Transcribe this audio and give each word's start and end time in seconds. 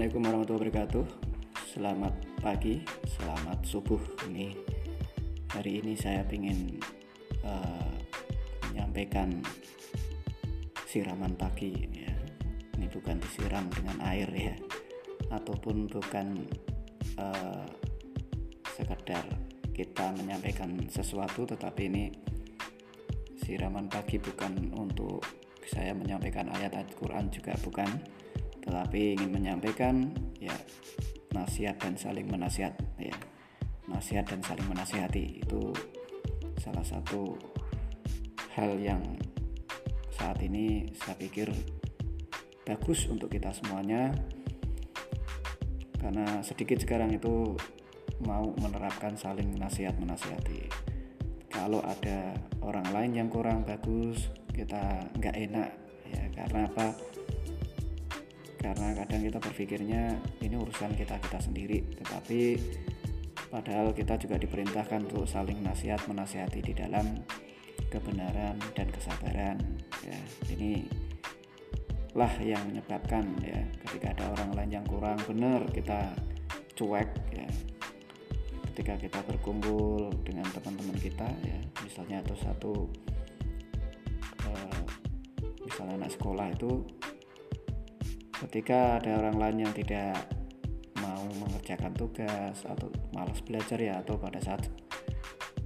Assalamualaikum 0.00 0.32
warahmatullahi 0.32 0.72
wabarakatuh. 0.72 1.04
Selamat 1.76 2.14
pagi, 2.40 2.80
selamat 3.04 3.58
subuh. 3.68 4.00
Ini 4.32 4.56
hari 5.52 5.84
ini 5.84 5.92
saya 5.92 6.24
ingin 6.24 6.80
uh, 7.44 7.92
menyampaikan 8.72 9.44
siraman 10.88 11.36
pagi 11.36 11.84
ya. 11.92 12.16
Ini 12.80 12.88
bukan 12.88 13.20
disiram 13.20 13.68
dengan 13.68 14.00
air 14.08 14.24
ya. 14.32 14.56
Ataupun 15.36 15.84
bukan 15.92 16.48
uh, 17.20 17.68
sekedar 18.72 19.28
kita 19.76 20.16
menyampaikan 20.16 20.80
sesuatu 20.88 21.44
Tetapi 21.44 21.82
ini 21.92 22.08
siraman 23.36 23.84
pagi 23.92 24.16
bukan 24.16 24.64
untuk 24.80 25.20
saya 25.68 25.92
menyampaikan 25.92 26.48
ayat-ayat 26.56 26.88
Quran 26.96 27.28
juga 27.28 27.52
bukan 27.60 28.00
tetapi 28.62 29.16
ingin 29.18 29.30
menyampaikan 29.32 30.12
ya 30.38 30.54
nasihat 31.34 31.76
dan 31.80 31.94
saling 31.96 32.26
menasihat 32.28 32.74
ya. 32.96 33.14
Nasihat 33.90 34.22
dan 34.22 34.40
saling 34.40 34.66
menasihati 34.70 35.42
itu 35.42 35.74
salah 36.62 36.84
satu 36.86 37.34
hal 38.54 38.78
yang 38.78 39.02
saat 40.14 40.38
ini 40.44 40.94
saya 40.94 41.18
pikir 41.18 41.50
bagus 42.62 43.10
untuk 43.10 43.32
kita 43.32 43.50
semuanya. 43.50 44.14
Karena 46.00 46.40
sedikit 46.40 46.80
sekarang 46.80 47.12
itu 47.12 47.58
mau 48.24 48.52
menerapkan 48.60 49.16
saling 49.16 49.56
nasihat 49.56 49.96
menasihati 49.96 50.90
kalau 51.60 51.84
ada 51.84 52.32
orang 52.64 52.88
lain 52.88 53.12
yang 53.20 53.28
kurang 53.28 53.68
bagus 53.68 54.32
kita 54.54 55.04
nggak 55.20 55.36
enak 55.36 55.70
ya. 56.08 56.22
Karena 56.32 56.64
apa 56.64 56.96
karena 58.60 58.92
kadang 58.92 59.24
kita 59.24 59.38
berpikirnya 59.40 60.20
ini 60.44 60.54
urusan 60.60 60.92
kita 60.92 61.16
kita 61.16 61.40
sendiri. 61.40 61.80
Tetapi 61.96 62.40
padahal 63.48 63.96
kita 63.96 64.20
juga 64.20 64.36
diperintahkan 64.36 65.08
untuk 65.08 65.24
saling 65.24 65.64
nasihat 65.64 66.04
menasihati 66.04 66.60
di 66.60 66.76
dalam 66.76 67.24
kebenaran 67.88 68.60
dan 68.76 68.88
kesabaran 68.92 69.56
ya. 70.04 70.20
Ini 70.52 70.84
lah 72.12 72.36
yang 72.44 72.60
menyebabkan 72.68 73.24
ya 73.40 73.64
ketika 73.88 74.12
ada 74.12 74.24
orang 74.36 74.50
lain 74.52 74.70
yang 74.82 74.86
kurang 74.86 75.16
benar 75.24 75.64
kita 75.72 76.12
cuek 76.76 77.08
ya. 77.32 77.48
Ketika 78.70 79.00
kita 79.00 79.20
berkumpul 79.24 80.12
dengan 80.20 80.44
teman-teman 80.52 81.00
kita 81.00 81.28
ya 81.42 81.58
misalnya 81.80 82.20
atau 82.28 82.36
satu 82.36 82.72
uh, 84.44 84.80
misalnya 85.64 86.04
anak 86.04 86.12
sekolah 86.12 86.48
itu 86.52 86.99
ketika 88.46 89.02
ada 89.02 89.20
orang 89.20 89.36
lain 89.36 89.56
yang 89.68 89.72
tidak 89.76 90.16
mau 91.00 91.24
mengerjakan 91.40 91.92
tugas 91.92 92.64
atau 92.64 92.88
malas 93.12 93.40
belajar 93.44 93.76
ya 93.76 94.00
atau 94.00 94.16
pada 94.16 94.40
saat 94.40 94.68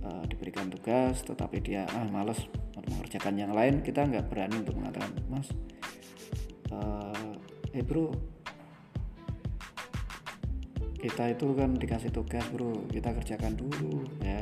uh, 0.02 0.24
diberikan 0.26 0.66
tugas 0.70 1.22
tetapi 1.22 1.62
dia 1.62 1.86
ah 1.94 2.06
malas 2.10 2.42
mengerjakan 2.84 3.34
yang 3.40 3.52
lain 3.56 3.80
kita 3.80 4.04
nggak 4.04 4.28
berani 4.28 4.60
untuk 4.60 4.76
mengatakan 4.76 5.10
mas 5.32 5.48
uh, 6.68 7.32
eh 7.72 7.80
bro 7.80 8.12
kita 11.04 11.36
itu 11.36 11.52
kan 11.52 11.76
dikasih 11.76 12.08
tugas 12.08 12.48
bro 12.48 12.88
kita 12.88 13.12
kerjakan 13.12 13.60
dulu 13.60 14.08
ya. 14.24 14.40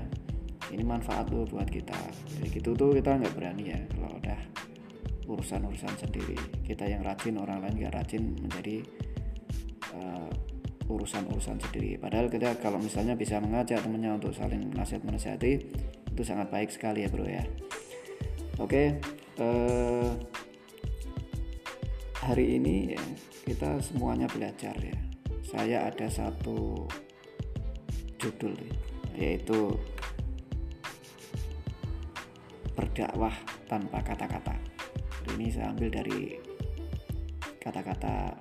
Ini 0.71 0.87
manfaat 0.87 1.29
loh 1.35 1.43
buat 1.51 1.67
kita. 1.67 1.99
Jadi 2.39 2.49
gitu 2.49 2.73
tuh 2.79 2.95
kita 2.95 3.19
nggak 3.19 3.35
berani 3.35 3.75
ya 3.75 3.81
kalau 3.91 4.15
udah 4.15 4.41
urusan-urusan 5.27 5.95
sendiri. 5.99 6.37
Kita 6.67 6.87
yang 6.87 7.07
rajin 7.07 7.39
orang 7.39 7.63
lain 7.63 7.79
gak 7.83 7.95
rajin 7.95 8.35
menjadi 8.39 8.83
uh, 9.95 10.31
urusan-urusan 10.91 11.59
sendiri. 11.63 11.97
Padahal 11.99 12.27
kita 12.27 12.59
kalau 12.59 12.83
misalnya 12.83 13.15
bisa 13.15 13.39
mengajak 13.39 13.81
temannya 13.83 14.19
untuk 14.19 14.35
saling 14.35 14.73
nasihat 14.75 15.03
menasihati 15.07 15.53
itu 16.13 16.23
sangat 16.23 16.53
baik 16.53 16.69
sekali 16.69 17.07
ya 17.07 17.09
bro 17.09 17.25
ya. 17.25 17.45
Oke 18.61 19.01
uh, 19.41 20.13
hari 22.21 22.61
ini 22.61 22.95
ya 22.95 23.03
kita 23.49 23.81
semuanya 23.81 24.29
belajar 24.29 24.75
ya. 24.77 24.99
Saya 25.43 25.85
ada 25.85 26.09
satu 26.09 26.89
judul 28.17 28.55
ya, 28.57 28.75
yaitu 29.19 29.77
berdakwah 32.73 33.35
tanpa 33.69 34.01
kata-kata 34.01 34.72
ini 35.37 35.51
saya 35.53 35.71
ambil 35.71 35.89
dari 35.93 36.37
kata-kata 37.63 38.35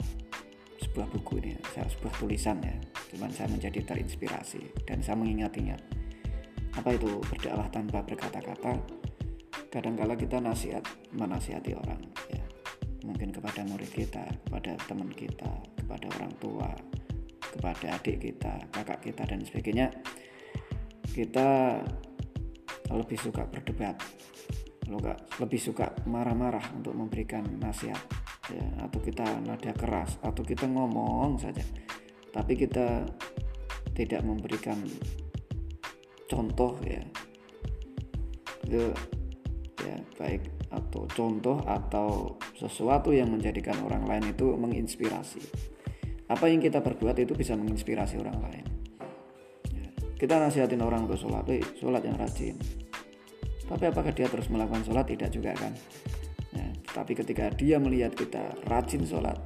sebuah 0.81 1.07
buku 1.13 1.39
ini 1.39 1.53
sebuah 1.71 2.13
tulisan 2.17 2.57
ya. 2.59 2.75
Cuman 3.13 3.29
saya 3.31 3.47
menjadi 3.47 3.79
terinspirasi 3.85 4.87
dan 4.87 4.99
saya 4.99 5.15
mengingat-ingat 5.19 5.79
apa 6.71 6.89
itu 6.95 7.19
berdakwah 7.27 7.67
tanpa 7.69 7.99
berkata-kata. 8.03 8.79
Kadangkala 9.71 10.19
kita 10.19 10.43
nasihat 10.43 10.83
menasihati 11.15 11.71
orang 11.77 12.01
ya. 12.27 12.43
Mungkin 13.07 13.31
kepada 13.31 13.63
murid 13.63 13.87
kita 13.87 14.25
kepada 14.47 14.75
teman 14.89 15.09
kita 15.15 15.51
kepada 15.79 16.05
orang 16.19 16.33
tua 16.43 16.69
kepada 17.39 17.99
adik 17.99 18.19
kita 18.19 18.53
kakak 18.71 18.99
kita 19.03 19.23
dan 19.27 19.39
sebagainya. 19.43 19.87
Kita 21.11 21.79
lebih 22.91 23.19
suka 23.19 23.47
berdebat 23.47 23.95
lebih 25.39 25.61
suka 25.61 25.95
marah-marah 26.03 26.75
untuk 26.75 26.91
memberikan 26.91 27.47
nasihat 27.61 28.01
ya. 28.51 28.65
Atau 28.83 28.99
kita 28.99 29.23
nada 29.39 29.71
keras 29.71 30.19
atau 30.19 30.43
kita 30.43 30.67
ngomong 30.67 31.39
saja. 31.39 31.63
Tapi 32.31 32.53
kita 32.59 33.07
tidak 33.95 34.21
memberikan 34.27 34.81
contoh 36.27 36.75
ya. 36.83 37.03
Itu 38.67 38.91
ya 39.81 39.97
baik 40.19 40.43
atau 40.71 41.03
contoh 41.07 41.57
atau 41.67 42.39
sesuatu 42.55 43.11
yang 43.11 43.31
menjadikan 43.31 43.79
orang 43.87 44.03
lain 44.07 44.35
itu 44.35 44.55
menginspirasi. 44.59 45.43
Apa 46.31 46.47
yang 46.47 46.63
kita 46.63 46.79
perbuat 46.79 47.19
itu 47.19 47.35
bisa 47.35 47.59
menginspirasi 47.59 48.15
orang 48.19 48.39
lain. 48.39 48.65
Ya, 49.75 49.87
kita 50.15 50.39
nasihatin 50.39 50.79
orang 50.79 51.07
untuk 51.07 51.19
sholat 51.19 51.43
sholat 51.75 52.07
yang 52.07 52.15
rajin 52.15 52.80
tapi 53.71 53.87
apakah 53.87 54.11
dia 54.11 54.27
terus 54.27 54.51
melakukan 54.51 54.83
sholat? 54.83 55.07
Tidak 55.07 55.31
juga 55.31 55.55
kan. 55.55 55.71
Ya, 56.51 56.67
tapi 56.91 57.15
ketika 57.15 57.47
dia 57.55 57.79
melihat 57.79 58.11
kita 58.11 58.51
rajin 58.67 59.07
sholat, 59.07 59.39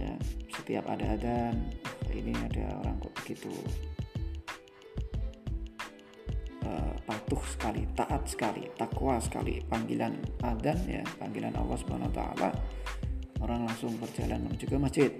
ya, 0.00 0.16
setiap 0.48 0.88
ada 0.88 1.12
adan, 1.12 1.68
oh, 1.84 2.12
ini 2.16 2.32
ada 2.32 2.80
orang 2.80 2.96
kok 3.04 3.12
begitu 3.20 3.52
uh, 6.64 6.96
patuh 7.04 7.42
sekali, 7.44 7.84
taat 7.92 8.24
sekali, 8.24 8.64
takwa 8.80 9.20
sekali, 9.20 9.60
panggilan 9.68 10.16
adan 10.40 10.80
ya, 10.88 11.04
panggilan 11.20 11.52
Allah 11.52 11.76
Subhanahu 11.76 12.08
Wa 12.08 12.16
Taala, 12.16 12.48
orang 13.44 13.68
langsung 13.68 13.92
berjalan 14.00 14.40
menuju 14.48 14.64
ke 14.64 14.76
masjid, 14.80 15.12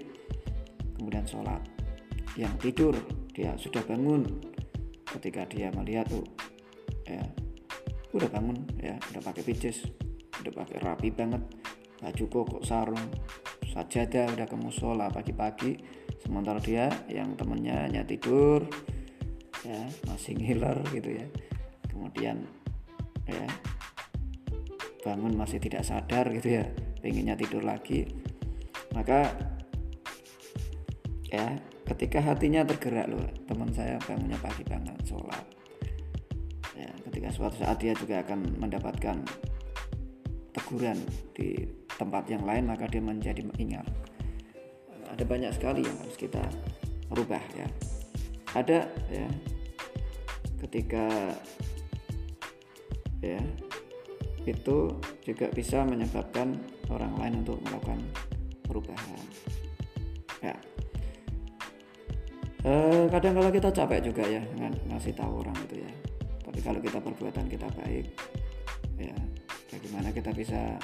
kemudian 0.97 1.29
sholat. 1.29 1.61
Yang 2.33 2.53
tidur 2.65 2.95
dia 3.37 3.53
sudah 3.55 3.85
bangun 3.85 4.25
ketika 5.13 5.45
dia 5.45 5.69
melihat 5.71 6.09
tuh 6.09 6.25
ya 7.05 7.23
udah 8.15 8.31
bangun 8.31 8.57
ya. 8.79 8.95
Udah 9.11 9.21
pakai 9.21 9.43
pijes 9.43 9.83
udah 10.45 10.53
pakai 10.61 10.77
rapi 10.83 11.09
banget. 11.09 11.41
Baju 12.01 12.23
kok 12.29 12.63
sarung. 12.65 13.07
Sajadah 13.65 14.31
udah 14.35 14.47
ke 14.47 14.55
musola 14.55 15.09
pagi-pagi. 15.11 15.79
Sementara 16.21 16.61
dia 16.61 16.89
yang 17.11 17.35
temennya 17.35 17.85
hanya 17.85 18.01
tidur 18.05 18.65
ya 19.65 19.81
masih 20.05 20.37
ngiler 20.37 20.77
gitu 20.93 21.09
ya. 21.17 21.25
Kemudian 21.89 22.45
ya 23.25 23.45
bangun 25.01 25.33
masih 25.33 25.57
tidak 25.57 25.81
sadar 25.81 26.29
gitu 26.29 26.61
ya. 26.61 26.65
Pengennya 27.01 27.33
tidur 27.37 27.65
lagi. 27.65 28.05
Maka 28.93 29.33
ya 31.29 31.57
ketika 31.89 32.21
hatinya 32.21 32.63
tergerak 32.63 33.09
loh 33.11 33.25
teman 33.49 33.69
saya 33.73 33.99
bangunnya 34.05 34.39
pagi 34.39 34.63
banget 34.63 34.95
sholat 35.03 35.43
ketika 37.25 37.41
suatu 37.41 37.57
saat 37.57 37.81
dia 37.81 37.93
juga 37.97 38.21
akan 38.21 38.61
mendapatkan 38.61 39.17
teguran 40.53 40.93
di 41.33 41.57
tempat 41.97 42.29
yang 42.29 42.45
lain 42.45 42.69
maka 42.69 42.85
dia 42.85 43.01
menjadi 43.01 43.41
ingat 43.57 43.81
ada 45.09 45.25
banyak 45.25 45.49
sekali 45.57 45.81
yang 45.81 45.97
harus 46.05 46.13
kita 46.21 46.45
rubah 47.09 47.41
ya. 47.57 47.65
Ada 48.53 48.85
ya 49.09 49.25
ketika 50.61 51.33
ya 53.25 53.41
itu 54.45 54.93
juga 55.25 55.49
bisa 55.49 55.81
menyebabkan 55.81 56.61
orang 56.93 57.13
lain 57.17 57.41
untuk 57.41 57.57
melakukan 57.65 58.05
perubahan. 58.69 59.25
Ya. 60.45 60.53
Eh, 62.69 63.09
kadang 63.09 63.33
kala 63.33 63.49
kita 63.49 63.73
capek 63.73 64.13
juga 64.13 64.21
ya 64.29 64.45
ngasih 64.93 65.17
tahu 65.17 65.41
orang 65.41 65.57
itu 65.65 65.81
ya 65.81 66.14
tapi 66.55 66.63
kalau 66.63 66.79
kita 66.79 67.03
perbuatan 67.03 67.51
kita 67.51 67.67
baik 67.83 68.07
ya 68.95 69.17
bagaimana 69.75 70.07
kita 70.15 70.31
bisa 70.31 70.79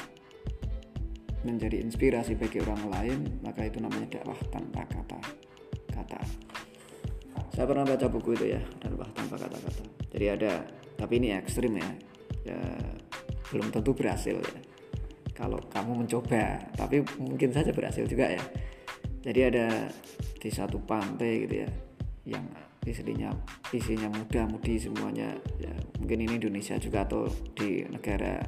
menjadi 1.48 1.80
inspirasi 1.80 2.36
bagi 2.36 2.60
orang 2.60 2.92
lain 2.92 3.20
maka 3.40 3.72
itu 3.72 3.80
namanya 3.80 4.20
dakwah 4.20 4.36
tanpa 4.52 4.84
kata 4.84 5.20
kata 5.96 6.20
saya 7.52 7.68
pernah 7.68 7.84
baca 7.84 8.08
buku 8.08 8.36
itu 8.36 8.46
ya 8.56 8.62
dakwah 8.80 9.08
tanpa 9.12 9.36
kata-kata. 9.36 9.84
Jadi 10.16 10.26
ada 10.32 10.64
tapi 10.96 11.20
ini 11.20 11.36
ekstrim 11.36 11.76
ya, 11.76 11.90
ya 12.48 12.60
belum 13.52 13.76
tentu 13.76 13.92
berhasil 13.92 14.40
ya. 14.40 14.60
Kalau 15.36 15.60
kamu 15.68 16.06
mencoba 16.06 16.64
tapi 16.80 17.04
mungkin 17.20 17.52
saja 17.52 17.76
berhasil 17.76 18.08
juga 18.08 18.32
ya. 18.32 18.44
Jadi 19.22 19.40
ada 19.44 19.92
di 20.42 20.50
satu 20.50 20.80
pantai 20.80 21.46
gitu 21.46 21.56
ya 21.68 21.70
yang 22.26 22.46
isinya 22.82 23.30
isinya 23.70 24.10
muda 24.10 24.50
mudi 24.50 24.82
semuanya. 24.82 25.38
Ya 25.62 25.74
mungkin 26.02 26.26
ini 26.26 26.42
Indonesia 26.42 26.76
juga 26.82 27.06
atau 27.06 27.30
di 27.54 27.86
negara 27.86 28.42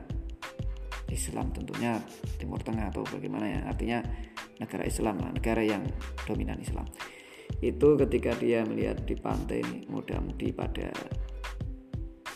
Islam 1.14 1.54
tentunya 1.54 2.02
Timur 2.42 2.58
Tengah 2.62 2.90
atau 2.90 3.06
bagaimana 3.06 3.46
ya. 3.46 3.62
Artinya 3.70 4.02
negara 4.58 4.84
Islam 4.90 5.22
lah 5.22 5.30
negara 5.30 5.62
yang 5.62 5.86
dominan 6.26 6.58
Islam. 6.58 6.90
Itu 7.62 7.96
ketika 7.96 8.34
dia 8.42 8.66
melihat 8.66 9.06
di 9.06 9.16
pantai 9.16 9.62
ini 9.62 9.86
muda-mudi 9.88 10.50
pada 10.52 10.90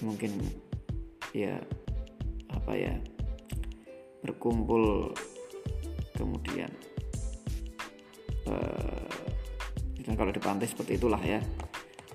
mungkin 0.06 0.38
ya 1.34 1.58
apa 2.54 2.72
ya 2.78 2.94
berkumpul 4.22 5.14
kemudian 6.14 6.70
uh, 8.50 9.10
kalau 10.18 10.32
di 10.34 10.42
pantai 10.42 10.66
seperti 10.66 10.98
itulah 10.98 11.22
ya 11.22 11.38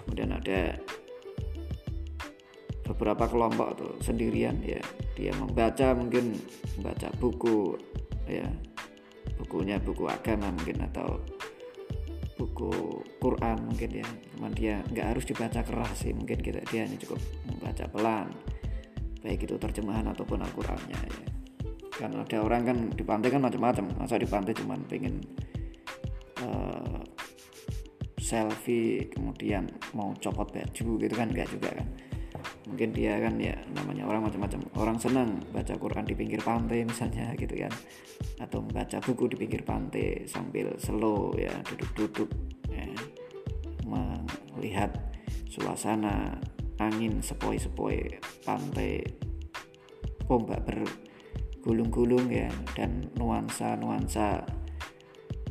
kemudian 0.05 0.31
ada 0.35 0.77
beberapa 2.87 3.25
kelompok 3.31 3.69
tuh 3.79 3.93
sendirian 4.03 4.59
ya. 4.61 4.83
Dia 5.17 5.33
membaca 5.39 5.95
mungkin 5.95 6.37
membaca 6.79 7.09
buku 7.17 7.79
ya. 8.27 8.47
Bukunya 9.39 9.79
buku 9.83 10.07
agama 10.07 10.51
mungkin 10.55 10.87
atau 10.87 11.19
buku 12.39 13.03
Quran 13.23 13.59
mungkin 13.67 13.91
ya. 14.03 14.09
Cuman 14.37 14.53
dia 14.55 14.83
nggak 14.91 15.07
harus 15.15 15.25
dibaca 15.27 15.63
keras 15.63 16.05
sih 16.05 16.13
mungkin 16.15 16.39
kita 16.43 16.63
dia 16.69 16.85
hanya 16.85 16.99
cukup 16.99 17.19
membaca 17.47 17.87
pelan 17.91 18.31
baik 19.23 19.47
itu 19.47 19.55
terjemahan 19.55 20.03
ataupun 20.11 20.43
Al-Qurannya 20.43 20.99
ya. 20.99 21.29
Kan 21.95 22.19
ada 22.19 22.37
orang 22.43 22.63
kan 22.67 22.79
di 22.91 23.05
pantai 23.07 23.31
kan 23.31 23.39
macam-macam. 23.39 23.95
Masa 23.95 24.19
di 24.19 24.27
pantai 24.27 24.53
cuman 24.59 24.83
pengen 24.91 25.23
selfie 28.33 29.13
kemudian 29.13 29.69
mau 29.93 30.17
copot 30.17 30.49
baju 30.49 30.89
gitu 30.97 31.13
kan 31.13 31.29
enggak 31.29 31.53
juga 31.53 31.77
kan. 31.77 31.89
Mungkin 32.65 32.97
dia 32.97 33.21
kan 33.21 33.37
ya 33.37 33.53
namanya 33.77 34.09
orang 34.09 34.33
macam-macam. 34.33 34.61
Orang 34.81 34.97
senang 34.97 35.45
baca 35.53 35.77
Quran 35.77 36.09
di 36.09 36.17
pinggir 36.17 36.41
pantai 36.41 36.89
misalnya 36.89 37.37
gitu 37.37 37.53
kan. 37.61 37.73
Atau 38.41 38.65
membaca 38.65 38.97
buku 39.05 39.29
di 39.29 39.37
pinggir 39.37 39.61
pantai 39.61 40.25
sambil 40.25 40.73
slow 40.81 41.37
ya 41.37 41.53
duduk-duduk 41.69 42.33
ya, 42.73 42.89
melihat 44.57 44.97
suasana 45.53 46.41
angin 46.81 47.21
sepoi-sepoi 47.21 48.17
pantai 48.49 49.05
ombak 50.27 50.65
bergulung-gulung 50.65 52.33
ya 52.33 52.49
dan 52.73 53.13
nuansa-nuansa 53.21 54.49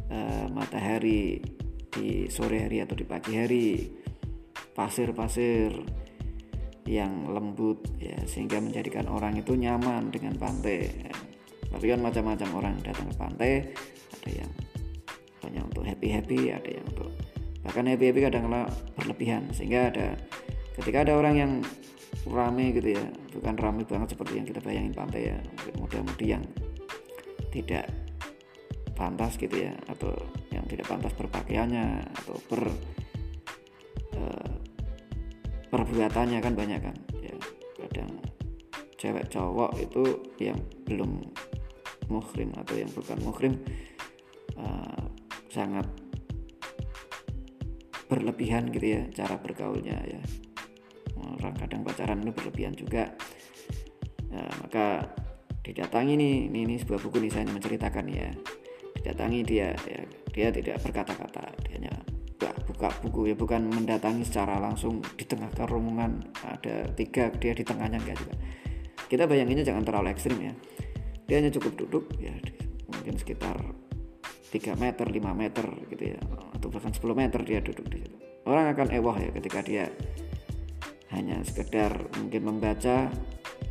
uh, 0.10 0.46
matahari 0.50 1.38
di 1.92 2.32
sore 2.32 2.66
hari 2.66 2.80
atau 2.80 2.96
di 2.96 3.06
pagi 3.06 3.36
hari. 3.36 3.68
Pasir-pasir 4.72 5.76
yang 6.88 7.30
lembut 7.30 7.84
ya 8.02 8.16
sehingga 8.26 8.58
menjadikan 8.64 9.06
orang 9.12 9.38
itu 9.38 9.54
nyaman 9.54 10.10
dengan 10.10 10.40
pantai. 10.40 10.88
Tapi 11.72 11.86
kan 11.88 12.00
macam-macam 12.00 12.50
orang 12.56 12.76
datang 12.84 13.08
ke 13.12 13.16
pantai 13.16 13.54
ada 14.22 14.30
yang 14.32 14.52
banyak 15.44 15.64
untuk 15.68 15.84
happy 15.84 16.08
happy 16.12 16.40
ada 16.52 16.70
yang 16.70 16.86
untuk 16.88 17.12
bahkan 17.62 17.86
happy 17.86 18.06
happy 18.10 18.22
kadang-kadang 18.24 18.72
berlebihan. 18.96 19.44
Sehingga 19.52 19.92
ada 19.92 20.08
ketika 20.80 21.04
ada 21.04 21.14
orang 21.20 21.36
yang 21.36 21.52
rame 22.28 22.76
gitu 22.76 22.96
ya 22.96 23.06
bukan 23.34 23.56
rame 23.58 23.82
banget 23.88 24.14
seperti 24.14 24.38
yang 24.38 24.46
kita 24.46 24.60
bayangin 24.62 24.94
pantai 24.94 25.22
ya 25.34 25.38
mudah-mudahan 25.80 26.40
yang 26.40 26.44
tidak 27.50 27.90
pantas 28.94 29.36
gitu 29.42 29.58
ya 29.58 29.74
atau 29.90 30.14
yang 30.62 30.70
tidak 30.70 30.86
pantas 30.86 31.14
berpakaiannya 31.18 32.06
atau 32.22 32.38
ber 32.46 32.70
uh, 34.14 34.54
perbuatannya 35.74 36.38
kan 36.38 36.54
banyak 36.54 36.80
kan. 36.86 36.96
Ya 37.18 37.34
kadang 37.82 38.22
cewek 39.02 39.26
cowok 39.34 39.74
itu 39.82 40.04
yang 40.38 40.62
belum 40.86 41.26
muhrim 42.14 42.54
atau 42.54 42.78
yang 42.78 42.92
bukan 42.94 43.18
muhrim 43.26 43.54
uh, 44.62 45.10
sangat 45.50 45.90
berlebihan 48.06 48.70
gitu 48.70 48.86
ya 48.86 49.02
cara 49.18 49.42
bergaulnya 49.42 49.98
ya. 50.06 50.22
Orang 51.42 51.58
kadang 51.58 51.82
pacaran 51.82 52.22
itu 52.22 52.38
berlebihan 52.38 52.78
juga. 52.78 53.10
Ya, 54.30 54.46
maka 54.62 55.12
didatangi 55.66 56.16
nih 56.16 56.34
ini, 56.48 56.60
ini 56.64 56.76
sebuah 56.80 57.02
buku 57.02 57.20
nih 57.20 57.32
saya 57.34 57.50
menceritakan 57.50 58.06
ya 58.08 58.30
didatangi 59.02 59.42
dia 59.42 59.74
ya. 59.90 60.02
Dia 60.32 60.48
tidak 60.54 60.80
berkata-kata 60.86 61.44
dia 61.66 61.74
hanya 61.82 61.94
buka 62.70 62.94
buku. 63.02 63.34
Ya 63.34 63.36
bukan 63.36 63.68
mendatangi 63.68 64.24
secara 64.24 64.62
langsung 64.62 65.02
di 65.18 65.26
tengah 65.26 65.50
kerumunan 65.58 66.22
ada 66.46 66.88
tiga 66.94 67.34
dia 67.34 67.58
di 67.58 67.66
tengahnya 67.66 67.98
enggak 67.98 68.18
juga. 68.22 68.36
Kita 69.10 69.28
bayanginnya 69.28 69.66
jangan 69.66 69.84
terlalu 69.84 70.14
ekstrim 70.14 70.38
ya. 70.40 70.54
Dia 71.26 71.42
hanya 71.42 71.52
cukup 71.52 71.74
duduk 71.82 72.06
ya 72.22 72.32
mungkin 72.88 73.18
sekitar 73.18 73.58
3 74.52 74.78
meter 74.78 75.08
5 75.08 75.32
meter 75.34 75.66
gitu 75.90 76.04
ya 76.14 76.20
atau 76.54 76.68
bahkan 76.70 76.92
10 76.94 77.02
meter 77.18 77.40
dia 77.42 77.60
duduk 77.64 77.88
di 77.90 77.98
situ. 78.06 78.18
Orang 78.46 78.70
akan 78.70 78.88
ewah 78.94 79.18
ya 79.18 79.30
ketika 79.34 79.60
dia 79.66 79.90
hanya 81.12 81.44
sekedar 81.44 82.08
mungkin 82.20 82.42
membaca 82.48 83.12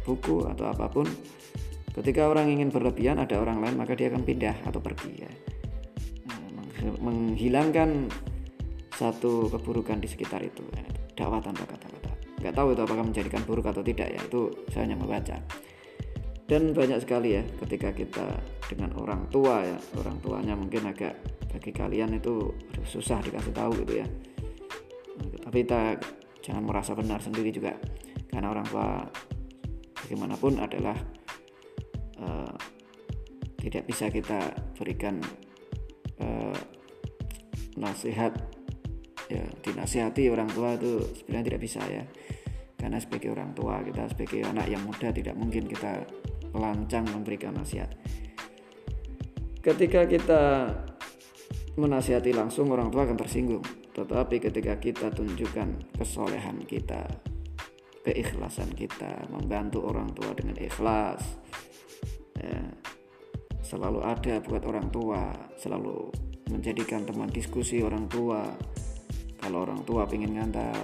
buku 0.05 0.45
atau 0.49 0.67
apa 0.69 0.89
pun 0.89 1.07
ketika 1.91 2.31
orang 2.31 2.51
ingin 2.51 2.71
berlebihan 2.71 3.19
ada 3.19 3.39
orang 3.39 3.61
lain 3.63 3.75
maka 3.75 3.99
dia 3.99 4.11
akan 4.11 4.23
pindah 4.23 4.57
atau 4.67 4.79
pergi 4.79 5.13
ya. 5.27 5.31
Menghilangkan 6.81 8.09
satu 8.97 9.53
keburukan 9.53 10.01
di 10.01 10.09
sekitar 10.09 10.41
itu 10.41 10.65
ya. 10.73 10.85
dakwah 11.17 11.41
tanpa 11.41 11.69
kata-kata. 11.69 12.13
Nggak 12.41 12.55
tahu 12.57 12.73
itu 12.73 12.81
apakah 12.81 13.05
menjadikan 13.05 13.43
buruk 13.45 13.69
atau 13.69 13.85
tidak 13.85 14.09
ya. 14.09 14.21
Itu 14.21 14.53
saya 14.73 14.89
hanya 14.89 14.97
membaca. 14.97 15.37
Dan 16.49 16.73
banyak 16.73 16.99
sekali 17.05 17.37
ya 17.37 17.43
ketika 17.65 17.93
kita 17.93 18.27
dengan 18.69 18.97
orang 18.97 19.29
tua 19.29 19.61
ya. 19.61 19.79
Orang 20.01 20.21
tuanya 20.25 20.57
mungkin 20.57 20.89
agak 20.89 21.21
bagi 21.53 21.73
kalian 21.73 22.17
itu 22.17 22.49
susah 22.89 23.21
dikasih 23.21 23.53
tahu 23.53 23.85
gitu 23.85 24.01
ya. 24.01 24.07
Tapi 25.45 25.69
kita 25.69 26.01
jangan 26.41 26.65
merasa 26.65 26.97
benar 26.97 27.21
sendiri 27.21 27.53
juga. 27.53 27.77
Karena 28.33 28.57
orang 28.57 28.67
tua 28.73 29.05
bagaimanapun 30.01 30.65
adalah 30.65 30.97
uh, 32.21 32.55
tidak 33.61 33.85
bisa 33.89 34.09
kita 34.09 34.53
berikan 34.77 35.21
uh, 36.21 36.57
nasihat. 37.77 38.33
Ya 39.31 39.47
dinasihati 39.63 40.27
orang 40.27 40.51
tua 40.51 40.75
itu 40.75 41.07
sebenarnya 41.23 41.55
tidak 41.55 41.63
bisa 41.63 41.81
ya. 41.87 42.03
Karena 42.75 42.99
sebagai 42.99 43.31
orang 43.31 43.55
tua 43.55 43.79
kita 43.85 44.11
sebagai 44.11 44.43
anak 44.43 44.67
yang 44.67 44.83
muda 44.83 45.15
tidak 45.15 45.39
mungkin 45.39 45.71
kita 45.71 46.03
lancang 46.51 47.07
memberikan 47.07 47.55
nasihat. 47.55 47.95
Ketika 49.61 50.09
kita 50.09 50.73
menasihati 51.79 52.35
langsung 52.35 52.73
orang 52.75 52.91
tua 52.91 53.07
akan 53.07 53.19
tersinggung. 53.21 53.65
Tetapi 53.91 54.37
ketika 54.39 54.79
kita 54.79 55.07
tunjukkan 55.13 55.99
kesolehan 55.99 56.63
kita 56.65 57.05
keikhlasan 58.01 58.73
kita 58.73 59.29
membantu 59.29 59.85
orang 59.85 60.09
tua 60.17 60.33
dengan 60.33 60.57
ikhlas 60.57 61.21
ya, 62.41 62.61
selalu 63.61 64.01
ada 64.03 64.41
buat 64.43 64.65
orang 64.67 64.89
tua 64.89 65.31
selalu 65.61 66.11
menjadikan 66.51 67.07
teman 67.07 67.31
diskusi 67.31 67.81
orang 67.81 68.11
tua. 68.11 68.43
Kalau 69.41 69.65
orang 69.65 69.81
tua 69.87 70.05
pengen 70.05 70.37
ngantar 70.37 70.75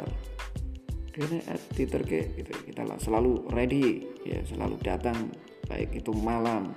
kene 1.13 1.43
Twitter 1.75 2.03
ke 2.07 2.21
gitu. 2.41 2.53
Kita 2.73 2.87
lah 2.87 2.97
selalu 2.97 3.51
ready 3.53 4.05
ya 4.25 4.41
selalu 4.47 4.79
datang. 4.81 5.33
Baik 5.67 5.99
itu 5.99 6.15
malam 6.15 6.71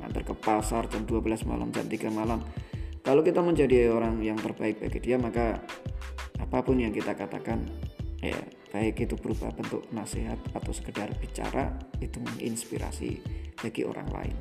ngantar 0.00 0.24
ke 0.24 0.34
pasar 0.34 0.88
jam 0.88 1.04
12 1.04 1.44
malam 1.46 1.68
jam 1.70 1.86
3 1.86 2.10
malam. 2.10 2.40
Kalau 3.02 3.20
kita 3.22 3.42
menjadi 3.42 3.90
orang 3.90 4.22
yang 4.22 4.38
terbaik 4.38 4.78
bagi 4.78 4.98
dia 5.02 5.18
maka 5.18 5.58
apa 6.38 6.58
pun 6.62 6.78
yang 6.78 6.94
kita 6.94 7.14
katakan 7.14 7.66
ya 8.22 8.38
baik 8.70 9.02
itu 9.02 9.18
berupa 9.18 9.50
bentuk 9.50 9.84
nasihat 9.90 10.38
atau 10.54 10.70
sekedar 10.70 11.10
bicara 11.18 11.74
itu 11.98 12.22
menginspirasi 12.22 13.41
bagi 13.62 13.86
orang 13.86 14.08
lain. 14.10 14.36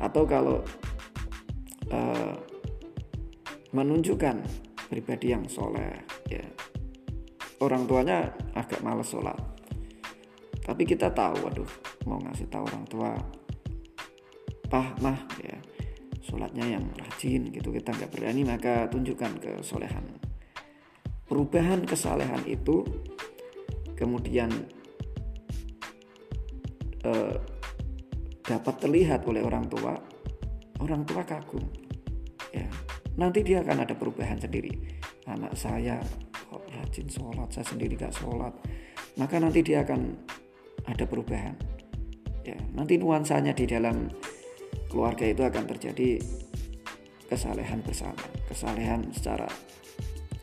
Atau 0.00 0.24
kalau 0.24 0.64
uh, 1.92 2.34
menunjukkan 3.76 4.40
pribadi 4.88 5.34
yang 5.36 5.44
soleh 5.50 6.00
ya. 6.30 6.44
Orang 7.62 7.84
tuanya 7.90 8.30
agak 8.56 8.80
males 8.80 9.10
sholat. 9.10 9.36
Tapi 10.64 10.82
kita 10.88 11.12
tahu 11.12 11.44
waduh 11.44 11.70
mau 12.08 12.16
ngasih 12.24 12.48
tahu 12.48 12.64
orang 12.64 12.84
tua 12.88 13.10
pah 14.70 14.88
mah 15.04 15.20
ya. 15.44 15.58
Sholatnya 16.24 16.64
yang 16.80 16.84
rajin 16.96 17.52
gitu 17.52 17.68
kita 17.68 17.92
nggak 17.92 18.10
berani 18.14 18.42
maka 18.48 18.88
tunjukkan 18.88 19.32
kesolehan. 19.42 20.04
Perubahan 21.24 21.84
kesalehan 21.84 22.42
itu 22.48 22.84
kemudian 23.96 24.50
eh, 27.04 27.36
dapat 28.44 28.74
terlihat 28.76 29.24
oleh 29.24 29.40
orang 29.40 29.64
tua 29.66 29.96
orang 30.84 31.02
tua 31.08 31.24
kagum. 31.24 31.64
Ya 32.52 32.68
nanti 33.16 33.40
dia 33.40 33.64
akan 33.64 33.88
ada 33.88 33.94
perubahan 33.96 34.36
sendiri. 34.36 34.72
Anak 35.24 35.56
saya 35.56 35.98
kok 36.52 36.64
rajin 36.68 37.08
sholat 37.08 37.48
saya 37.48 37.64
sendiri 37.64 37.96
gak 37.96 38.12
sholat. 38.12 38.52
Maka 39.16 39.40
nanti 39.40 39.64
dia 39.64 39.82
akan 39.82 40.12
ada 40.84 41.04
perubahan. 41.08 41.56
Ya 42.44 42.60
nanti 42.76 43.00
nuansanya 43.00 43.56
di 43.56 43.64
dalam 43.64 44.12
keluarga 44.92 45.24
itu 45.24 45.42
akan 45.42 45.64
terjadi 45.74 46.20
kesalehan 47.26 47.80
bersama, 47.80 48.20
kesalehan 48.46 49.08
secara 49.10 49.48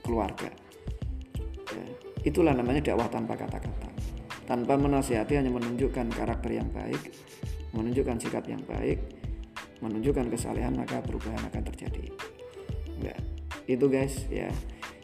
keluarga. 0.01 0.49
Ya, 1.71 1.85
itulah 2.27 2.51
namanya 2.51 2.83
dakwah 2.83 3.07
tanpa 3.07 3.37
kata-kata. 3.39 3.87
Tanpa 4.43 4.75
menasihati 4.75 5.39
hanya 5.39 5.53
menunjukkan 5.53 6.11
karakter 6.11 6.51
yang 6.51 6.67
baik, 6.73 6.99
menunjukkan 7.71 8.17
sikap 8.19 8.45
yang 8.47 8.61
baik, 8.67 8.99
menunjukkan 9.83 10.29
kesalehan 10.31 10.75
maka 10.75 10.99
perubahan 11.01 11.41
akan 11.51 11.63
terjadi. 11.73 12.05
Ya, 13.01 13.15
itu 13.65 13.85
guys 13.89 14.29
ya 14.29 14.51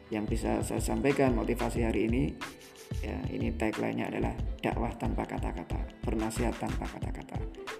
yang 0.07 0.23
bisa 0.23 0.63
saya 0.63 0.79
sampaikan 0.79 1.35
motivasi 1.35 1.83
hari 1.83 2.07
ini 2.07 2.23
ya 3.03 3.17
ini 3.27 3.51
tagline-nya 3.51 4.07
adalah 4.07 4.33
dakwah 4.63 4.91
tanpa 4.95 5.27
kata-kata, 5.27 5.79
bernasihat 6.03 6.55
tanpa 6.55 6.87
kata-kata. 6.87 7.35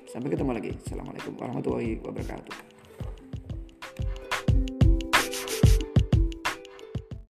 Sampai 0.08 0.34
ketemu 0.34 0.51
lagi. 0.56 0.72
Assalamualaikum 0.84 1.36
warahmatullahi 1.36 2.00
wabarakatuh. 2.03 2.66